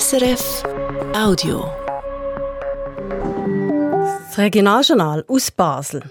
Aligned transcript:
SRF 0.00 0.62
Audio. 1.14 1.66
Das 4.26 4.38
Regionaljournal 4.38 5.22
aus 5.28 5.50
Basel. 5.50 6.02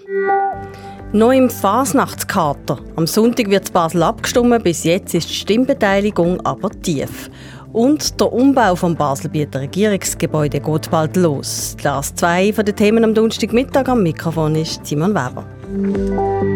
Noch 1.12 1.32
im 1.32 1.50
Fasnachtskater. 1.50 2.78
Am 2.94 3.08
Sonntag 3.08 3.50
wird 3.50 3.72
Basel 3.72 4.04
abgestimmt, 4.04 4.62
bis 4.62 4.84
jetzt 4.84 5.14
ist 5.14 5.28
die 5.30 5.34
Stimmbeteiligung 5.34 6.40
aber 6.42 6.70
tief. 6.70 7.28
Und 7.72 8.20
der 8.20 8.32
Umbau 8.32 8.76
vom 8.76 8.94
Baselbieter 8.94 9.62
Regierungsgebäude 9.62 10.60
geht 10.60 10.90
bald 10.92 11.16
los. 11.16 11.76
Das 11.82 12.14
zwei 12.14 12.52
von 12.52 12.64
den 12.64 12.76
Themen 12.76 13.02
am 13.02 13.14
Donnerstagmittag 13.14 13.88
am 13.88 14.04
Mikrofon 14.04 14.54
ist 14.54 14.86
Simon 14.86 15.10
Weber. 15.12 16.51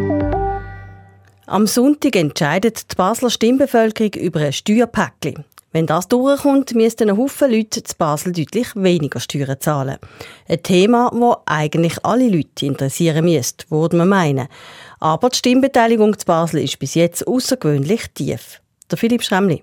Am 1.48 1.68
Sonntag 1.68 2.16
entscheidet 2.16 2.90
die 2.90 2.96
Basler 2.96 3.30
Stimmbevölkerung 3.30 4.14
über 4.14 4.40
ein 4.40 4.52
Steuerpäckchen. 4.52 5.44
Wenn 5.70 5.86
das 5.86 6.08
durchkommt, 6.08 6.74
müssten 6.74 7.08
ein 7.08 7.16
Haufen 7.16 7.52
Leute 7.52 7.84
zu 7.84 7.94
Basel 7.96 8.32
deutlich 8.32 8.75
weniger 8.75 9.21
Steuern 9.21 9.61
zahlen. 9.61 9.98
Ein 10.48 10.62
Thema, 10.64 11.08
das 11.12 11.36
eigentlich 11.46 12.04
alle 12.04 12.29
Leute 12.29 12.66
interessieren 12.66 13.26
müsste, 13.26 13.64
würde 13.71 13.96
man 13.96 14.08
meinen. 14.08 14.48
Aber 14.98 15.29
die 15.29 15.38
Stimmbeteiligung 15.38 16.18
zu 16.18 16.26
Basel 16.26 16.64
ist 16.64 16.80
bis 16.80 16.96
jetzt 16.96 17.24
außergewöhnlich 17.29 18.07
tief. 18.13 18.60
Der 18.90 18.99
Philipp 18.99 19.22
Schremli. 19.22 19.63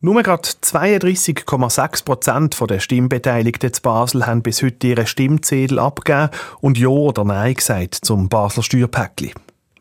Nur 0.00 0.22
gerade 0.22 0.48
32,6 0.62 2.04
Prozent 2.04 2.56
der 2.70 2.78
Stimmbeteiligten 2.78 3.72
zu 3.72 3.82
Basel 3.82 4.24
haben 4.24 4.42
bis 4.42 4.62
heute 4.62 4.86
ihre 4.86 5.08
Stimmzettel 5.08 5.80
abgegeben 5.80 6.30
und 6.60 6.78
Ja 6.78 6.90
oder 6.90 7.24
Nein 7.24 7.54
gesagt 7.54 7.96
zum 7.96 8.28
Basler 8.28 8.62
Steuerpäckchen. 8.62 9.32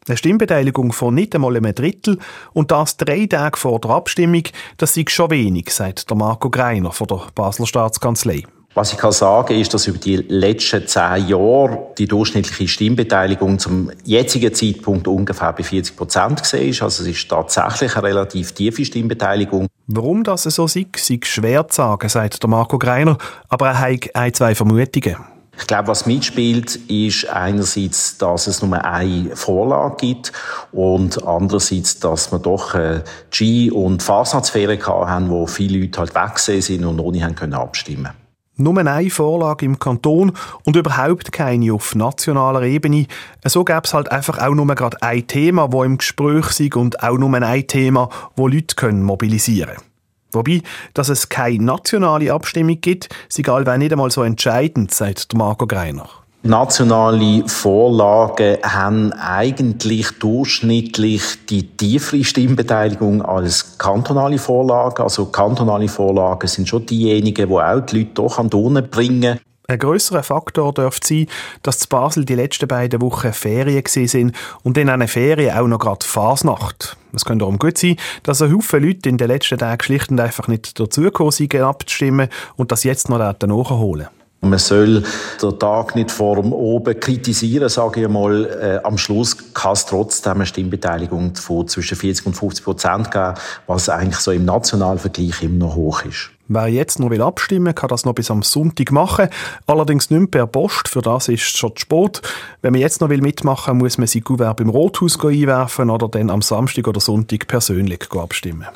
Eine 0.08 0.16
Stimmbeteiligung 0.16 0.94
von 0.94 1.14
nicht 1.14 1.36
einmal 1.36 1.58
einem 1.58 1.76
Drittel 1.76 2.18
und 2.54 2.72
das 2.72 2.96
drei 2.96 3.26
Tage 3.26 3.58
vor 3.58 3.82
der 3.82 3.92
Abstimmung, 3.92 4.44
das 4.78 4.96
ist 4.96 5.12
schon 5.12 5.32
wenig, 5.32 5.70
sagt 5.72 6.10
der 6.10 6.16
Marco 6.16 6.50
Greiner 6.50 6.94
von 6.94 7.08
der 7.08 7.24
Basler 7.36 7.68
Staatskanzlei. 7.68 8.44
Was 8.74 8.94
ich 8.94 9.00
kann 9.00 9.12
sagen 9.12 9.60
ist, 9.60 9.74
dass 9.74 9.88
über 9.88 9.98
die 9.98 10.18
letzten 10.18 10.88
zehn 10.88 11.28
Jahre 11.28 11.88
die 11.98 12.08
durchschnittliche 12.08 12.68
Stimmbeteiligung 12.68 13.58
zum 13.58 13.92
jetzigen 14.06 14.54
Zeitpunkt 14.54 15.08
ungefähr 15.08 15.52
bei 15.52 15.64
40 15.64 15.98
Prozent 15.98 16.54
war. 16.54 16.60
Also 16.60 17.04
es 17.04 17.10
ist 17.10 17.28
tatsächlich 17.28 17.96
eine 17.96 18.08
relativ 18.08 18.52
tiefe 18.52 18.86
Stimmbeteiligung. 18.86 19.68
Warum 19.88 20.24
das 20.24 20.44
so 20.44 20.66
ist, 20.66 20.76
ist 20.78 21.26
schwer 21.26 21.68
zu 21.68 21.78
sagen, 21.78 22.08
sagt 22.08 22.42
der 22.42 22.50
Marco 22.50 22.78
Greiner, 22.78 23.18
aber 23.50 23.70
er 23.70 23.80
hat 23.80 24.16
ein, 24.16 24.34
zwei 24.34 24.54
Vermutungen. 24.54 25.37
Ich 25.60 25.68
glaube, 25.68 25.88
was 25.88 26.06
mitspielt, 26.06 26.76
ist 26.88 27.30
einerseits, 27.30 28.18
dass 28.18 28.48
es 28.48 28.62
nur 28.62 28.84
eine 28.84 29.36
Vorlage 29.36 29.96
gibt 29.98 30.32
und 30.72 31.26
andererseits, 31.26 32.00
dass 32.00 32.32
wir 32.32 32.40
doch 32.40 32.76
äh, 32.76 33.02
Ski- 33.32 33.72
und 33.72 34.04
Fasnachtsferien 34.04 34.86
haben, 34.86 35.30
wo 35.30 35.48
viele 35.48 35.80
Leute 35.80 36.00
halt 36.00 36.16
weg 36.16 36.40
sind 36.40 36.86
und 36.86 37.00
ohne 37.00 37.24
haben 37.24 37.36
können 37.36 37.54
abstimmen 37.54 38.12
nur 38.58 38.78
eine 38.78 39.10
Vorlage 39.10 39.66
im 39.66 39.80
Kanton 39.80 40.34
und 40.64 40.76
überhaupt 40.76 41.32
keine 41.32 41.74
auf 41.74 41.96
nationaler 41.96 42.64
Ebene. 42.64 43.06
So 43.46 43.64
gäbe 43.64 43.82
es 43.84 43.94
halt 43.94 44.12
einfach 44.12 44.40
auch 44.40 44.54
nur 44.54 44.68
gerade 44.74 45.02
ein 45.02 45.28
Thema, 45.28 45.72
wo 45.72 45.84
im 45.84 45.98
Gespräch 45.98 46.60
ist 46.60 46.76
und 46.76 47.04
auch 47.04 47.18
nur 47.18 47.34
ein 47.34 47.68
Thema, 47.68 48.10
wo 48.36 48.48
Leute 48.48 48.92
mobilisieren 48.92 49.76
können. 49.76 49.87
Wobei, 50.32 50.62
dass 50.94 51.10
es 51.10 51.30
keine 51.30 51.64
nationale 51.64 52.34
Abstimmung 52.34 52.82
gibt, 52.82 53.10
sei 53.30 53.52
allweil 53.52 53.78
nicht 53.78 53.92
einmal 53.92 54.12
so 54.12 54.24
entscheidend, 54.24 54.94
sagt 54.94 55.34
Marco 55.34 55.68
Greiner. 55.68 56.08
Nationale 56.44 57.44
Vorlagen 57.48 58.58
haben 58.64 59.12
eigentlich 59.12 60.12
durchschnittlich 60.20 61.46
die 61.50 61.68
tiefere 61.68 62.24
Stimmbeteiligung 62.24 63.22
als 63.22 63.78
kantonale 63.78 64.38
Vorlagen. 64.38 65.02
Also 65.04 65.26
kantonale 65.26 65.90
Vorlagen 65.90 66.48
sind 66.48 66.70
schon 66.70 66.86
diejenigen, 66.86 67.50
die 67.50 67.54
auch 67.54 67.82
die 67.82 68.00
Leute 68.00 68.12
doch 68.14 68.38
an 68.38 68.50
die 68.50 68.82
bringen. 68.84 69.40
Ein 69.70 69.80
grösserer 69.80 70.24
Faktor 70.24 70.74
dürfte 70.74 71.08
sein, 71.10 71.28
dass 71.62 71.80
zu 71.80 71.90
Basel 71.90 72.24
die 72.24 72.36
letzten 72.36 72.70
beiden 72.70 73.02
Wochen 73.02 73.34
Ferien 73.34 73.84
sind 73.86 74.34
und 74.64 74.78
in 74.78 74.90
einer 74.90 75.10
Ferien 75.10 75.58
auch 75.58 75.68
noch 75.68 75.80
gerade 75.80 76.06
Fasnacht. 76.06 76.96
Es 77.14 77.26
könnte 77.26 77.44
darum 77.44 77.60
gut 77.60 77.78
sein, 77.78 77.98
dass 78.24 78.42
ein 78.42 78.56
Haufen 78.56 78.82
Leute 78.82 79.10
in 79.10 79.18
den 79.18 79.28
letzten 79.28 79.58
Tagen 79.58 79.84
schlicht 79.84 80.10
und 80.10 80.22
einfach 80.22 80.48
nicht 80.48 80.80
dazugekommen 80.80 81.34
sind, 81.34 81.54
abzustimmen 81.56 82.30
und 82.56 82.72
das 82.72 82.86
jetzt 82.86 83.10
noch 83.10 83.20
nachholen. 83.20 84.08
Man 84.40 84.58
soll 84.58 85.04
den 85.42 85.60
Tag 85.60 85.98
nicht 85.98 86.12
vorm 86.12 86.54
Oben 86.54 86.98
kritisieren, 86.98 87.68
sage 87.68 88.04
ich 88.04 88.08
mal. 88.08 88.46
Äh, 88.46 88.88
am 88.88 88.98
Schluss 88.98 89.54
kann 89.54 89.74
es 89.74 89.86
trotzdem 89.86 90.36
eine 90.36 90.46
Stimmbeteiligung 90.46 91.36
von 91.36 91.68
zwischen 91.68 91.98
40 91.98 92.28
und 92.28 92.36
50 92.36 92.64
Prozent 92.64 93.12
geben, 93.12 93.34
was 93.66 93.90
eigentlich 93.90 94.20
so 94.20 94.32
im 94.32 94.46
nationalen 94.46 95.00
Vergleich 95.00 95.44
immer 95.44 95.66
noch 95.66 95.76
hoch 95.76 96.06
ist. 96.06 96.30
Wer 96.48 96.68
jetzt 96.68 97.00
noch 97.00 97.10
will 97.10 97.22
abstimmen 97.22 97.76
kann 97.76 97.90
das 97.90 98.06
noch 98.06 98.14
bis 98.14 98.32
am 98.32 98.42
Sonntag 98.42 98.92
machen. 98.92 99.30
Allerdings 99.66 100.10
nicht 100.10 100.32
per 100.32 100.48
Post, 100.48 100.88
für 100.88 101.02
das 101.02 101.28
ist 101.28 101.44
es 101.44 101.58
schon 101.58 101.76
zu 101.76 101.82
spät. 101.82 102.22
Wenn 102.62 102.72
man 102.72 102.82
jetzt 102.82 103.02
noch 103.02 103.10
will 103.10 103.22
mitmachen 103.22 103.78
muss 103.78 103.98
man 103.98 104.08
sein 104.08 104.24
Kuvert 104.24 104.58
beim 104.58 104.70
Rothaus 104.70 105.20
einwerfen 105.24 105.90
oder 105.90 106.08
dann 106.08 106.30
am 106.30 106.42
Samstag 106.42 106.88
oder 106.88 107.00
Sonntag 107.00 107.48
persönlich 107.48 108.12
abstimmen. 108.12 108.68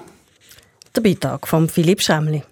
Der 0.96 1.02
Beitrag 1.02 1.48
von 1.48 1.70
Philipp 1.70 2.02
Schämli. 2.02 2.44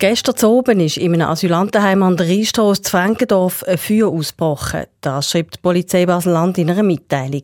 Gestern 0.00 0.48
oben 0.48 0.78
ist 0.78 0.96
in 0.96 1.12
einem 1.12 1.28
Asylantenheim 1.28 2.04
an 2.04 2.16
der 2.16 2.28
Rheinstrasse 2.28 2.82
zu 2.82 2.90
Frankendorf 2.92 3.64
ein 3.64 3.78
Feuer 3.78 4.06
ausgebrochen. 4.06 4.84
Das 5.00 5.28
schreibt 5.28 5.56
die 5.56 5.60
Polizei 5.60 6.06
Basel-Land 6.06 6.56
in 6.58 6.70
einer 6.70 6.84
Mitteilung. 6.84 7.42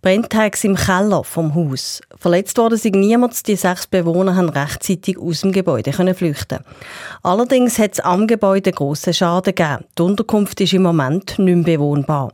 Brennt 0.00 0.32
im 0.64 0.76
Keller 0.76 1.24
vom 1.24 1.54
Haus. 1.54 2.00
Verletzt 2.16 2.56
worden 2.56 2.78
sind 2.78 2.94
niemand. 2.94 3.46
Die 3.46 3.56
sechs 3.56 3.86
Bewohner 3.86 4.34
haben 4.34 4.48
rechtzeitig 4.48 5.18
aus 5.18 5.42
dem 5.42 5.52
Gebäude 5.52 5.90
können 5.90 6.14
flüchten. 6.14 6.60
Allerdings 7.22 7.78
hat 7.78 7.92
es 7.92 8.00
am 8.00 8.26
Gebäude 8.26 8.72
grossen 8.72 9.12
Schaden 9.12 9.54
gegeben. 9.54 9.84
Die 9.98 10.02
Unterkunft 10.02 10.62
ist 10.62 10.72
im 10.72 10.84
Moment 10.84 11.38
nicht 11.38 11.66
mehr 11.66 11.76
bewohnbar. 11.76 12.32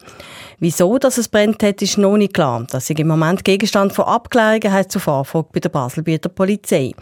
Wieso 0.63 0.99
dass 0.99 1.17
es 1.17 1.29
brennt 1.29 1.63
hat, 1.63 1.81
ist 1.81 1.97
noch 1.97 2.19
nicht 2.19 2.35
klar. 2.35 2.67
Das 2.71 2.91
ist 2.91 3.01
im 3.01 3.09
Moment 3.09 3.47
Gegenstand 3.47 3.95
von 3.95 4.05
Abklärungen, 4.05 4.71
heisst 4.71 4.93
Vorfolge 4.93 5.49
bei 5.55 5.61
der 5.61 5.71
Baselbieter 5.71 6.29
Polizei. 6.29 6.93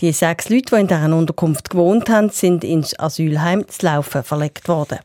Die 0.00 0.10
sechs 0.10 0.48
Leute, 0.48 0.74
die 0.74 0.80
in 0.80 0.88
deren 0.88 1.12
Unterkunft 1.12 1.70
gewohnt 1.70 2.10
haben, 2.10 2.30
sind 2.30 2.64
ins 2.64 2.98
Asylheim 2.98 3.66
zu 3.68 3.86
Laufen 3.86 4.24
verlegt 4.24 4.66
worden. 4.66 4.98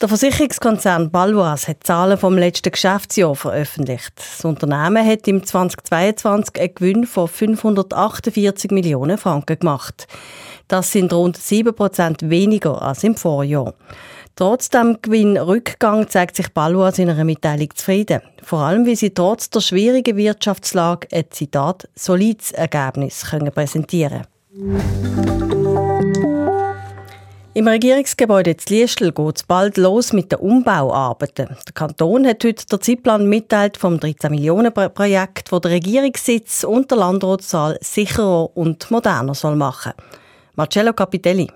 Der 0.00 0.08
Versicherungskonzern 0.08 1.10
Balvoas 1.10 1.68
hat 1.68 1.84
Zahlen 1.84 2.16
vom 2.16 2.38
letzten 2.38 2.72
Geschäftsjahr 2.72 3.34
veröffentlicht. 3.34 4.14
Das 4.16 4.42
Unternehmen 4.46 5.06
hat 5.06 5.28
im 5.28 5.44
2022 5.44 6.58
einen 6.58 6.74
Gewinn 6.74 7.06
von 7.06 7.28
548 7.28 8.70
Millionen 8.70 9.18
Franken 9.18 9.58
gemacht. 9.58 10.06
Das 10.68 10.90
sind 10.90 11.12
rund 11.12 11.36
7 11.36 11.74
Prozent 11.74 12.30
weniger 12.30 12.80
als 12.80 13.04
im 13.04 13.14
Vorjahr. 13.14 13.74
Trotz 14.36 14.70
dem 14.70 14.96
Gewinnrückgang 15.02 16.08
zeigt 16.08 16.36
sich 16.36 16.48
Ballois 16.48 16.96
in 16.96 17.10
einer 17.10 17.24
Mitteilung 17.24 17.68
zufrieden. 17.74 18.22
Vor 18.42 18.60
allem, 18.60 18.86
wie 18.86 18.96
sie 18.96 19.10
trotz 19.10 19.50
der 19.50 19.60
schwierigen 19.60 20.16
Wirtschaftslage 20.16 21.08
ein 21.12 21.24
Zitat 21.28 21.90
solides 21.94 22.52
Ergebnis 22.52 23.26
können 23.28 23.52
präsentieren 23.52 24.22
im 27.54 27.66
Regierungsgebäude 27.66 28.56
zu 28.56 28.72
Liestel 28.72 29.12
geht 29.12 29.36
es 29.36 29.42
bald 29.42 29.76
los 29.76 30.12
mit 30.12 30.30
den 30.30 30.38
Umbauarbeiten. 30.38 31.48
Der 31.48 31.74
Kanton 31.74 32.26
hat 32.26 32.44
heute 32.44 32.66
den 32.66 32.80
Zeitplan 32.80 33.28
mitteilt 33.28 33.76
vom 33.76 33.98
13 33.98 34.30
Millionen 34.30 34.72
Projekt, 34.72 35.50
das 35.50 35.60
der 35.60 35.70
Regierungssitz 35.72 36.64
und 36.64 36.90
der 36.90 36.98
Landratssaal 36.98 37.78
sicherer 37.80 38.56
und 38.56 38.90
moderner 38.90 39.34
soll 39.34 39.56
machen. 39.56 39.92
Marcello 40.54 40.92
Capitelli. 40.92 41.50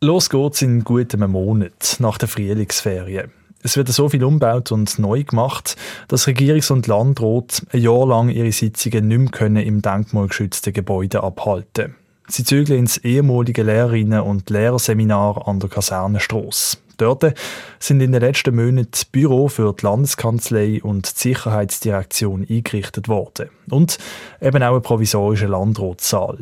Los 0.00 0.28
geht's 0.28 0.62
in 0.62 0.84
gutem 0.84 1.30
Monat 1.30 1.96
nach 1.98 2.18
der 2.18 2.28
Frühlingsferien. 2.28 3.32
Es 3.62 3.76
wird 3.76 3.88
so 3.88 4.10
viel 4.10 4.22
umgebaut 4.22 4.70
und 4.72 4.98
neu 4.98 5.24
gemacht, 5.24 5.76
dass 6.08 6.28
Regierungs- 6.28 6.70
und 6.70 6.86
Landrat 6.86 7.62
ein 7.72 7.80
Jahr 7.80 8.06
lang 8.06 8.28
ihre 8.28 8.52
Sitzungen 8.52 9.08
nicht 9.08 9.18
mehr 9.18 9.30
können 9.30 9.64
im 9.64 9.80
denkmalgeschützten 9.80 10.74
Gebäude 10.74 11.22
abhalten 11.22 11.96
Sie 12.26 12.44
zügeln 12.44 12.80
ins 12.80 12.96
ehemalige 12.98 13.62
Lehrerinnen- 13.62 14.22
und 14.22 14.48
Lehrerseminar 14.48 15.46
an 15.46 15.60
der 15.60 15.68
Kasernenstrasse. 15.68 16.78
Dort 16.96 17.34
sind 17.78 18.00
in 18.00 18.12
den 18.12 18.20
letzten 18.20 18.54
Monaten 18.54 19.06
Büro 19.10 19.48
für 19.48 19.72
die 19.72 19.84
Landeskanzlei 19.84 20.80
und 20.82 21.06
die 21.16 21.20
Sicherheitsdirektion 21.20 22.46
eingerichtet 22.48 23.08
worden. 23.08 23.50
Und 23.68 23.98
eben 24.40 24.62
auch 24.62 24.76
ein 24.76 24.82
provisorischer 24.82 25.48
Landratssaal. 25.48 26.38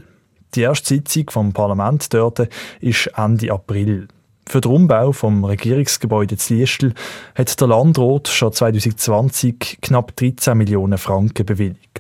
Die 0.54 0.60
erste 0.60 0.88
Sitzung 0.88 1.30
vom 1.30 1.52
Parlament 1.52 2.12
dort 2.12 2.48
ist 2.80 3.10
Ende 3.16 3.50
April. 3.50 4.08
Für 4.46 4.60
den 4.60 4.72
Umbau 4.72 5.12
vom 5.12 5.44
Regierungsgebäude 5.44 6.36
zu 6.36 6.54
Liestel 6.54 6.94
hat 7.34 7.58
der 7.60 7.68
Landrat 7.68 8.28
schon 8.28 8.52
2020 8.52 9.78
knapp 9.80 10.14
13 10.16 10.58
Millionen 10.58 10.98
Franken 10.98 11.46
bewilligt. 11.46 11.91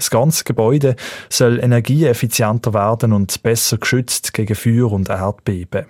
Das 0.00 0.08
ganze 0.08 0.44
Gebäude 0.44 0.96
soll 1.28 1.60
energieeffizienter 1.60 2.72
werden 2.72 3.12
und 3.12 3.42
besser 3.42 3.76
geschützt 3.76 4.32
gegen 4.32 4.54
Feuer 4.54 4.90
und 4.90 5.10
Erdbeben. 5.10 5.84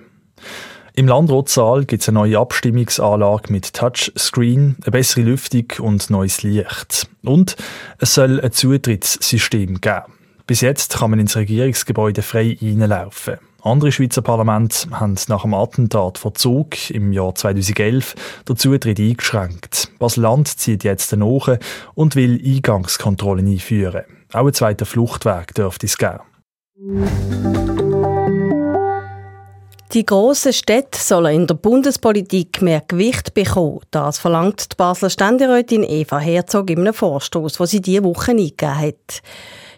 Im 0.95 1.07
Landratssaal 1.07 1.85
gibt 1.85 2.03
es 2.03 2.09
eine 2.09 2.19
neue 2.19 2.39
Abstimmungsanlage 2.41 3.53
mit 3.53 3.73
Touchscreen, 3.73 4.77
eine 4.83 4.91
bessere 4.91 5.23
Lüftung 5.23 5.67
und 5.79 6.11
neues 6.11 6.43
Licht. 6.43 7.09
Und 7.23 7.55
es 7.99 8.15
soll 8.15 8.41
ein 8.41 8.51
Zutrittssystem 8.51 9.81
geben. 9.81 10.13
Bis 10.45 10.61
jetzt 10.61 10.99
kann 10.99 11.11
man 11.11 11.21
ins 11.21 11.37
Regierungsgebäude 11.37 12.23
frei 12.23 12.59
reinlaufen. 12.61 13.39
Andere 13.63 13.93
Schweizer 13.93 14.23
Parlamente 14.23 14.89
haben 14.91 15.17
nach 15.29 15.43
dem 15.43 15.55
Attentat 15.55 16.19
von 16.19 16.35
Zug 16.35 16.91
im 16.91 17.13
Jahr 17.13 17.35
2011 17.35 18.15
den 18.49 18.57
Zutritt 18.57 18.99
eingeschränkt. 18.99 19.93
Basel-Land 19.99 20.49
zieht 20.49 20.85
jetzt 20.85 21.15
nach 21.17 21.59
und 21.95 22.17
will 22.17 22.41
Eingangskontrollen 22.45 23.47
einführen. 23.47 24.05
Auch 24.33 24.47
ein 24.47 24.55
zweiter 24.55 24.87
Fluchtweg 24.87 25.55
dürfte 25.55 25.87
es 25.87 25.99
geben. 25.99 26.21
Die 29.93 30.07
grossen 30.07 30.53
Städte 30.53 31.01
sollen 31.01 31.35
in 31.35 31.47
der 31.49 31.57
Bundespolitik 31.57 32.63
mehr 32.63 32.81
Gewicht 32.87 33.35
bekommen. 33.35 33.81
Das 33.91 34.21
verlangt 34.21 34.71
die 34.71 34.77
Basler 34.77 35.11
Ständerätin 35.11 35.83
Eva 35.83 36.21
Herzog 36.21 36.71
in 36.71 36.79
einem 36.79 36.95
Vorstoß, 36.95 37.55
den 37.55 37.67
sie 37.67 37.81
diese 37.81 38.05
Woche 38.05 38.31
eingegeben 38.31 38.81
hat. 38.81 39.21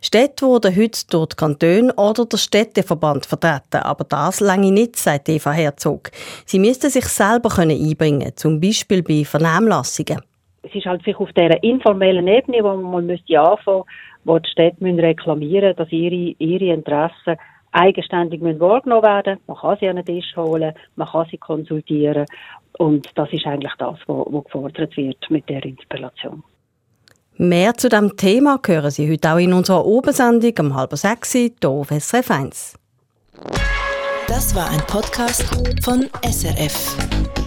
Städte 0.02 0.44
wurden 0.44 0.76
heute 0.76 1.06
durch 1.08 1.28
die 1.28 1.36
Kantone 1.36 1.94
oder 1.94 2.26
der 2.26 2.36
Städteverband 2.36 3.24
vertreten, 3.24 3.80
aber 3.84 4.04
das 4.04 4.40
lange 4.40 4.70
nicht, 4.70 4.96
sagt 4.96 5.30
Eva 5.30 5.52
Herzog. 5.52 6.10
Sie 6.44 6.58
müssten 6.58 6.90
sich 6.90 7.06
selber 7.06 7.48
einbringen 7.58 8.20
können, 8.20 8.36
zum 8.36 8.60
Beispiel 8.60 9.02
bei 9.02 9.24
Vernehmlassungen. 9.24 10.20
Es 10.62 10.74
ist 10.74 10.84
halt 10.84 11.02
vielleicht 11.04 11.20
auf 11.20 11.32
dieser 11.32 11.62
informellen 11.62 12.28
Ebene, 12.28 12.62
wo 12.62 12.76
man 12.76 12.82
mal 12.82 13.02
müsste 13.02 13.40
anfangen 13.40 13.84
wo 14.24 14.38
die 14.38 14.48
Städte 14.50 14.76
müssen 14.84 15.00
reklamieren 15.00 15.74
dass 15.74 15.90
ihre, 15.90 16.34
ihre 16.38 16.74
Interessen 16.74 17.36
eigenständig 17.72 18.40
müssen 18.40 18.60
wahrgenommen 18.60 19.02
werden 19.02 19.38
Man 19.46 19.56
kann 19.56 19.76
sie 19.80 19.88
an 19.88 19.96
den 19.96 20.04
Tisch 20.04 20.36
holen, 20.36 20.74
man 20.96 21.08
kann 21.08 21.26
sie 21.30 21.38
konsultieren. 21.38 22.26
Und 22.78 23.06
das 23.16 23.32
ist 23.32 23.46
eigentlich 23.46 23.72
das, 23.78 23.98
was 24.06 24.44
gefordert 24.44 24.96
wird 24.96 25.30
mit 25.30 25.48
der 25.48 25.64
Interpellation. 25.64 26.42
Mehr 27.36 27.74
zu 27.74 27.88
diesem 27.88 28.16
Thema 28.16 28.60
hören 28.64 28.90
Sie 28.90 29.10
heute 29.10 29.32
auch 29.32 29.38
in 29.38 29.52
unserer 29.52 29.84
Obersendung 29.84 30.52
um 30.60 30.76
halb 30.76 30.92
sechs 30.96 31.32
hier 31.32 31.50
auf 31.64 31.88
SRF 31.88 32.30
1. 32.30 32.78
Das 34.28 34.54
war 34.54 34.70
ein 34.70 34.80
Podcast 34.86 35.44
von 35.82 36.08
SRF. 36.22 37.41